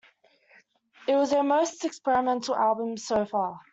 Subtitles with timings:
[1.07, 3.59] It was their most experimental album so far.